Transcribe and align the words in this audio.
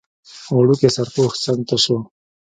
وړوکی 0.57 0.89
سرپوښ 0.95 1.33
څنګ 1.43 1.61
ته 1.69 1.75
شو. 1.83 1.97